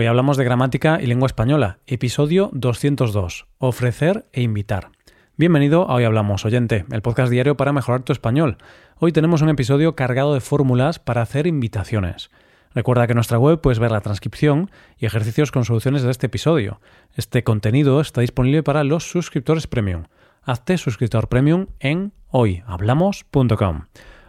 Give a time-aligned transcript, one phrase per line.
[0.00, 4.92] Hoy hablamos de gramática y lengua española, episodio 202, ofrecer e invitar.
[5.36, 8.58] Bienvenido a Hoy Hablamos, oyente, el podcast diario para mejorar tu español.
[9.00, 12.30] Hoy tenemos un episodio cargado de fórmulas para hacer invitaciones.
[12.76, 16.26] Recuerda que en nuestra web puedes ver la transcripción y ejercicios con soluciones de este
[16.26, 16.80] episodio.
[17.16, 20.04] Este contenido está disponible para los suscriptores premium.
[20.44, 23.86] Hazte suscriptor premium en hoyhablamos.com.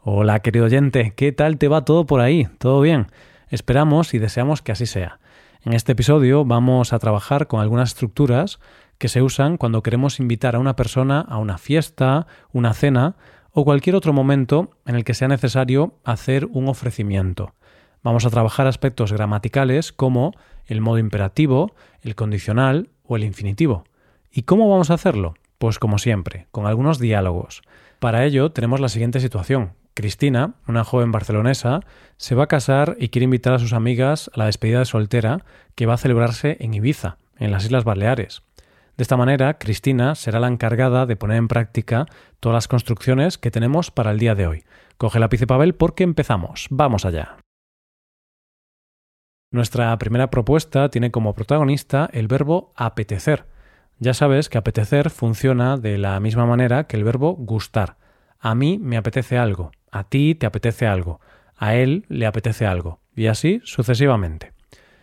[0.00, 2.48] Hola querido oyente, ¿qué tal te va todo por ahí?
[2.58, 3.12] ¿Todo bien?
[3.48, 5.20] Esperamos y deseamos que así sea.
[5.64, 8.58] En este episodio vamos a trabajar con algunas estructuras
[8.98, 13.14] que se usan cuando queremos invitar a una persona a una fiesta, una cena
[13.52, 17.54] o cualquier otro momento en el que sea necesario hacer un ofrecimiento.
[18.02, 20.32] Vamos a trabajar aspectos gramaticales como
[20.66, 23.84] el modo imperativo, el condicional o el infinitivo.
[24.32, 25.34] ¿Y cómo vamos a hacerlo?
[25.58, 27.62] Pues como siempre, con algunos diálogos.
[28.00, 29.74] Para ello tenemos la siguiente situación.
[29.94, 31.80] Cristina, una joven barcelonesa,
[32.16, 35.44] se va a casar y quiere invitar a sus amigas a la despedida de soltera
[35.74, 38.42] que va a celebrarse en Ibiza, en las Islas Baleares.
[38.96, 42.06] De esta manera, Cristina será la encargada de poner en práctica
[42.40, 44.64] todas las construcciones que tenemos para el día de hoy.
[44.98, 46.66] Coge lápiz y papel porque empezamos.
[46.70, 47.36] Vamos allá.
[49.50, 53.46] Nuestra primera propuesta tiene como protagonista el verbo apetecer.
[53.98, 57.96] Ya sabes que apetecer funciona de la misma manera que el verbo gustar.
[58.38, 61.20] A mí me apetece algo, a ti te apetece algo,
[61.56, 64.52] a él le apetece algo, y así sucesivamente.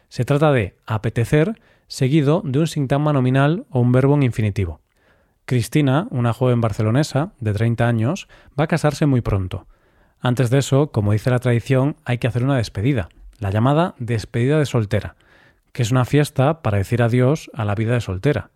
[0.09, 4.82] Se trata de apetecer seguido de un sintagma nominal o un verbo en infinitivo.
[5.45, 8.28] Cristina, una joven barcelonesa de 30 años,
[8.60, 9.67] va a casarse muy pronto.
[10.20, 14.60] Antes de eso, como dice la tradición, hay que hacer una despedida, la llamada despedida
[14.60, 15.16] de soltera,
[15.72, 18.52] que es una fiesta para decir adiós a la vida de soltera.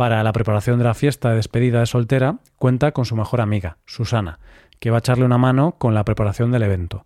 [0.00, 3.76] Para la preparación de la fiesta de despedida de soltera, cuenta con su mejor amiga,
[3.84, 4.38] Susana,
[4.78, 7.04] que va a echarle una mano con la preparación del evento.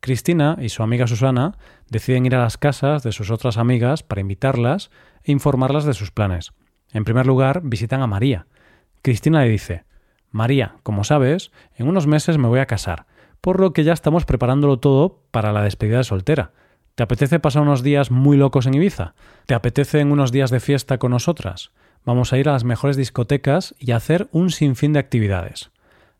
[0.00, 1.58] Cristina y su amiga Susana
[1.90, 4.90] deciden ir a las casas de sus otras amigas para invitarlas
[5.24, 6.54] e informarlas de sus planes.
[6.90, 8.46] En primer lugar, visitan a María.
[9.02, 9.84] Cristina le dice
[10.30, 13.04] María, como sabes, en unos meses me voy a casar
[13.42, 16.52] por lo que ya estamos preparándolo todo para la despedida de soltera.
[16.94, 19.12] ¿Te apetece pasar unos días muy locos en Ibiza?
[19.44, 21.72] ¿Te apetece unos días de fiesta con nosotras?
[22.04, 25.70] Vamos a ir a las mejores discotecas y a hacer un sinfín de actividades.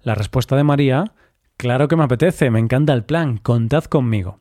[0.02, 1.12] La respuesta de María,
[1.56, 4.40] claro que me apetece, me encanta el plan, contad conmigo.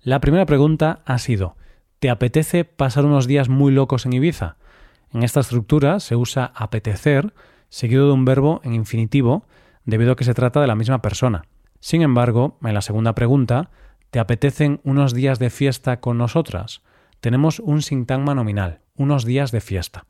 [0.00, 1.56] La primera pregunta ha sido,
[2.00, 4.56] ¿te apetece pasar unos días muy locos en Ibiza?
[5.12, 7.32] En esta estructura se usa apetecer
[7.68, 9.46] seguido de un verbo en infinitivo
[9.84, 11.44] debido a que se trata de la misma persona.
[11.78, 13.70] Sin embargo, en la segunda pregunta,
[14.10, 16.82] ¿te apetecen unos días de fiesta con nosotras?
[17.20, 20.06] Tenemos un sintagma nominal, unos días de fiesta.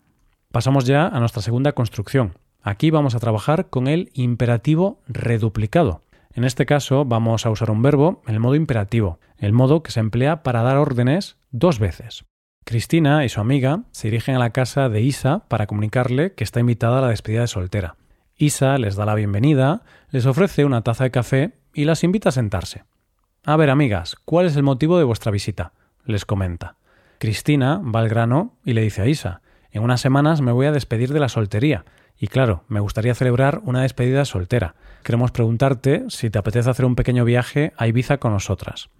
[0.52, 2.34] Pasamos ya a nuestra segunda construcción.
[2.62, 6.02] Aquí vamos a trabajar con el imperativo reduplicado.
[6.34, 9.92] En este caso vamos a usar un verbo en el modo imperativo, el modo que
[9.92, 12.26] se emplea para dar órdenes dos veces.
[12.66, 16.60] Cristina y su amiga se dirigen a la casa de Isa para comunicarle que está
[16.60, 17.96] invitada a la despedida de soltera.
[18.36, 22.32] Isa les da la bienvenida, les ofrece una taza de café y las invita a
[22.32, 22.84] sentarse.
[23.44, 25.72] A ver, amigas, ¿cuál es el motivo de vuestra visita?
[26.04, 26.76] les comenta.
[27.18, 29.40] Cristina va al grano y le dice a Isa,
[29.72, 31.84] en unas semanas me voy a despedir de la soltería,
[32.18, 34.74] y claro, me gustaría celebrar una despedida soltera.
[35.02, 38.90] Queremos preguntarte si te apetece hacer un pequeño viaje a Ibiza con nosotras.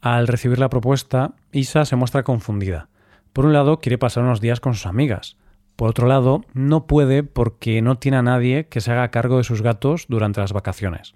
[0.00, 2.88] Al recibir la propuesta, Isa se muestra confundida.
[3.32, 5.36] Por un lado, quiere pasar unos días con sus amigas.
[5.76, 9.44] Por otro lado, no puede porque no tiene a nadie que se haga cargo de
[9.44, 11.14] sus gatos durante las vacaciones.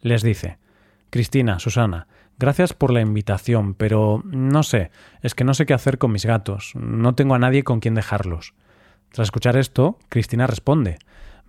[0.00, 0.58] Les dice
[1.10, 2.06] Cristina, Susana,
[2.38, 4.90] gracias por la invitación, pero no sé,
[5.22, 7.94] es que no sé qué hacer con mis gatos, no tengo a nadie con quien
[7.94, 8.54] dejarlos.
[9.10, 10.98] Tras escuchar esto, Cristina responde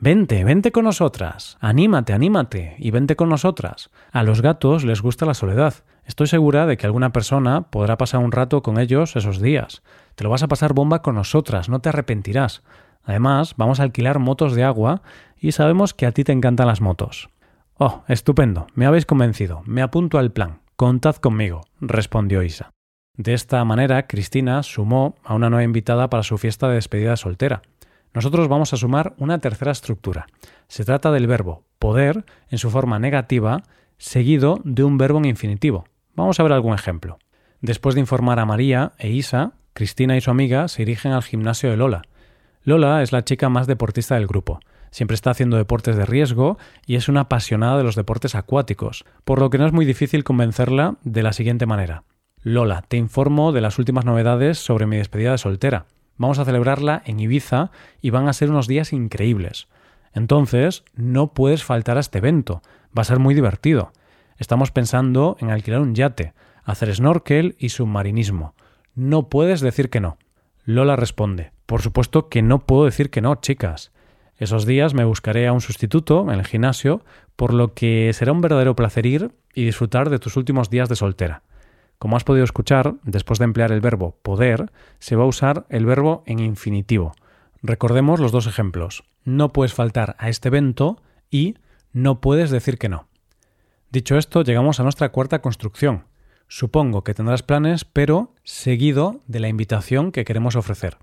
[0.01, 3.89] Vente, vente con nosotras, anímate, anímate, y vente con nosotras.
[4.13, 5.73] A los gatos les gusta la soledad.
[6.05, 9.83] Estoy segura de que alguna persona podrá pasar un rato con ellos esos días.
[10.15, 12.63] Te lo vas a pasar bomba con nosotras, no te arrepentirás.
[13.03, 15.01] Además, vamos a alquilar motos de agua
[15.37, 17.29] y sabemos que a ti te encantan las motos.
[17.81, 22.71] Oh, estupendo, me habéis convencido, me apunto al plan, contad conmigo, respondió Isa.
[23.15, 27.61] De esta manera, Cristina sumó a una nueva invitada para su fiesta de despedida soltera.
[28.13, 30.27] Nosotros vamos a sumar una tercera estructura.
[30.67, 33.63] Se trata del verbo poder en su forma negativa
[33.97, 35.85] seguido de un verbo en infinitivo.
[36.15, 37.17] Vamos a ver algún ejemplo.
[37.61, 41.69] Después de informar a María e Isa, Cristina y su amiga se dirigen al gimnasio
[41.69, 42.01] de Lola.
[42.61, 44.59] Lola es la chica más deportista del grupo
[44.91, 49.39] siempre está haciendo deportes de riesgo y es una apasionada de los deportes acuáticos, por
[49.39, 52.03] lo que no es muy difícil convencerla de la siguiente manera.
[52.41, 55.85] Lola, te informo de las últimas novedades sobre mi despedida de soltera.
[56.17, 57.71] Vamos a celebrarla en Ibiza
[58.01, 59.67] y van a ser unos días increíbles.
[60.13, 62.61] Entonces, no puedes faltar a este evento.
[62.97, 63.91] Va a ser muy divertido.
[64.37, 66.33] Estamos pensando en alquilar un yate,
[66.63, 68.55] hacer snorkel y submarinismo.
[68.95, 70.17] No puedes decir que no.
[70.63, 73.91] Lola responde, por supuesto que no puedo decir que no, chicas.
[74.39, 77.03] Esos días me buscaré a un sustituto en el gimnasio,
[77.35, 80.95] por lo que será un verdadero placer ir y disfrutar de tus últimos días de
[80.95, 81.43] soltera.
[81.97, 85.85] Como has podido escuchar, después de emplear el verbo poder, se va a usar el
[85.85, 87.13] verbo en infinitivo.
[87.61, 89.03] Recordemos los dos ejemplos.
[89.25, 91.55] No puedes faltar a este evento y
[91.91, 93.09] no puedes decir que no.
[93.91, 96.05] Dicho esto, llegamos a nuestra cuarta construcción.
[96.47, 100.97] Supongo que tendrás planes, pero seguido de la invitación que queremos ofrecer.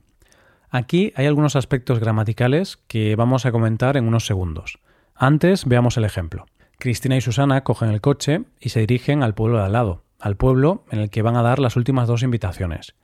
[0.71, 4.79] Aquí hay algunos aspectos gramaticales que vamos a comentar en unos segundos.
[5.15, 6.47] Antes veamos el ejemplo.
[6.79, 10.37] Cristina y Susana cogen el coche y se dirigen al pueblo de al lado al
[10.37, 12.95] pueblo en el que van a dar las últimas dos invitaciones.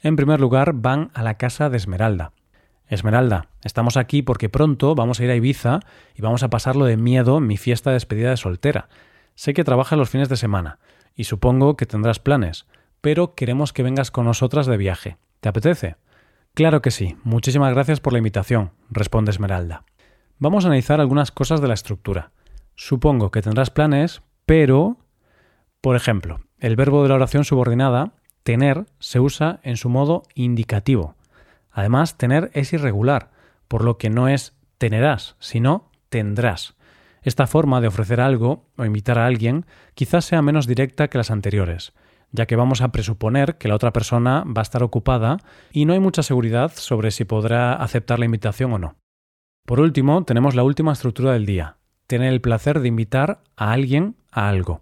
[0.00, 2.32] En primer lugar, van a la casa de Esmeralda.
[2.88, 5.80] Esmeralda, estamos aquí porque pronto vamos a ir a Ibiza
[6.14, 8.88] y vamos a pasarlo de miedo en mi fiesta de despedida de soltera.
[9.34, 10.78] Sé que trabajas los fines de semana
[11.14, 12.66] y supongo que tendrás planes,
[13.00, 15.18] pero queremos que vengas con nosotras de viaje.
[15.40, 15.96] ¿Te apetece?
[16.54, 17.16] Claro que sí.
[17.22, 19.84] Muchísimas gracias por la invitación, responde Esmeralda.
[20.38, 22.32] Vamos a analizar algunas cosas de la estructura.
[22.74, 24.98] Supongo que tendrás planes, pero...
[25.80, 28.12] Por ejemplo, el verbo de la oración subordinada,
[28.42, 31.14] tener, se usa en su modo indicativo.
[31.70, 33.30] Además, tener es irregular,
[33.68, 36.74] por lo que no es tenerás, sino tendrás.
[37.22, 41.30] Esta forma de ofrecer algo o invitar a alguien quizás sea menos directa que las
[41.30, 41.92] anteriores,
[42.32, 45.38] ya que vamos a presuponer que la otra persona va a estar ocupada
[45.72, 48.96] y no hay mucha seguridad sobre si podrá aceptar la invitación o no.
[49.66, 54.16] Por último, tenemos la última estructura del día, tener el placer de invitar a alguien
[54.30, 54.80] a algo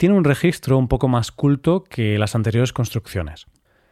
[0.00, 3.44] tiene un registro un poco más culto que las anteriores construcciones.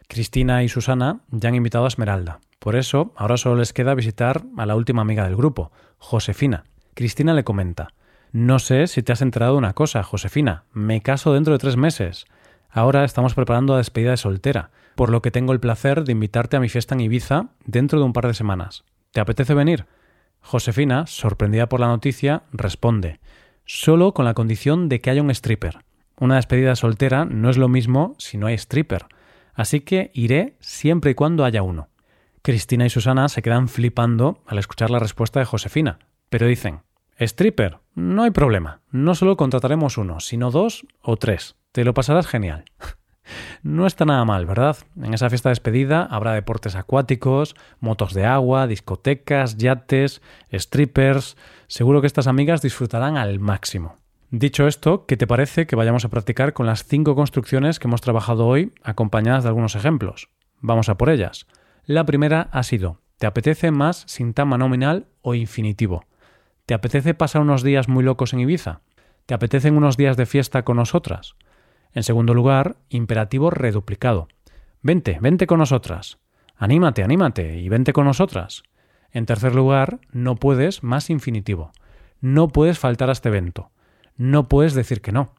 [0.07, 2.39] Cristina y Susana ya han invitado a Esmeralda.
[2.57, 6.63] Por eso, ahora solo les queda visitar a la última amiga del grupo, Josefina.
[6.95, 7.89] Cristina le comenta
[8.31, 10.63] No sé si te has enterado de una cosa, Josefina.
[10.73, 12.25] Me caso dentro de tres meses.
[12.69, 16.57] Ahora estamos preparando la despedida de soltera, por lo que tengo el placer de invitarte
[16.57, 18.83] a mi fiesta en Ibiza dentro de un par de semanas.
[19.11, 19.85] ¿Te apetece venir?
[20.41, 23.19] Josefina, sorprendida por la noticia, responde
[23.65, 25.79] Solo con la condición de que haya un stripper.
[26.19, 29.05] Una despedida soltera no es lo mismo si no hay stripper,
[29.53, 31.89] así que iré siempre y cuando haya uno.
[32.41, 35.99] Cristina y Susana se quedan flipando al escuchar la respuesta de Josefina,
[36.29, 36.81] pero dicen,
[37.19, 42.27] stripper, no hay problema, no solo contrataremos uno, sino dos o tres, te lo pasarás
[42.27, 42.65] genial.
[43.61, 44.77] No está nada mal, ¿verdad?
[45.01, 50.21] En esa fiesta de despedida habrá deportes acuáticos, motos de agua, discotecas, yates,
[50.51, 51.37] strippers.
[51.67, 53.97] Seguro que estas amigas disfrutarán al máximo.
[54.31, 58.01] Dicho esto, ¿qué te parece que vayamos a practicar con las cinco construcciones que hemos
[58.01, 60.29] trabajado hoy, acompañadas de algunos ejemplos?
[60.61, 61.47] Vamos a por ellas.
[61.85, 66.05] La primera ha sido, ¿te apetece más sintagma nominal o infinitivo?
[66.65, 68.81] ¿Te apetece pasar unos días muy locos en Ibiza?
[69.25, 71.35] ¿Te apetecen unos días de fiesta con nosotras?
[71.93, 74.27] En segundo lugar, imperativo reduplicado.
[74.81, 76.19] Vente, vente con nosotras.
[76.55, 78.63] Anímate, anímate y vente con nosotras.
[79.11, 81.71] En tercer lugar, no puedes más infinitivo.
[82.21, 83.71] No puedes faltar a este evento
[84.19, 85.33] no puedes decir que no.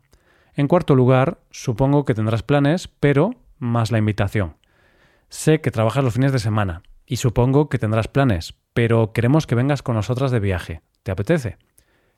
[0.55, 4.57] En cuarto lugar, supongo que tendrás planes, pero más la invitación.
[5.29, 9.55] Sé que trabajas los fines de semana y supongo que tendrás planes, pero queremos que
[9.55, 10.81] vengas con nosotras de viaje.
[11.03, 11.59] ¿Te apetece?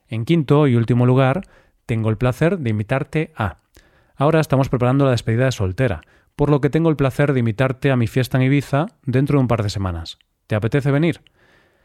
[0.07, 1.41] En quinto y último lugar,
[1.85, 3.62] tengo el placer de invitarte a.
[4.15, 6.01] Ahora estamos preparando la despedida de soltera,
[6.35, 9.41] por lo que tengo el placer de invitarte a mi fiesta en Ibiza dentro de
[9.41, 10.17] un par de semanas.
[10.47, 11.21] ¿Te apetece venir?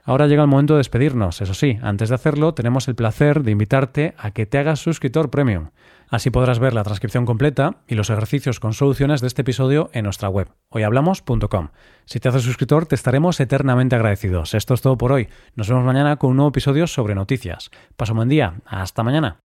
[0.09, 1.43] Ahora llega el momento de despedirnos.
[1.43, 5.29] Eso sí, antes de hacerlo, tenemos el placer de invitarte a que te hagas suscriptor
[5.29, 5.69] premium.
[6.09, 10.05] Así podrás ver la transcripción completa y los ejercicios con soluciones de este episodio en
[10.05, 11.69] nuestra web, hoyhablamos.com.
[12.07, 14.55] Si te haces suscriptor, te estaremos eternamente agradecidos.
[14.55, 15.29] Esto es todo por hoy.
[15.57, 17.71] Nos vemos mañana con un nuevo episodio sobre noticias.
[17.97, 18.55] Paso un buen día.
[18.65, 19.41] Hasta mañana.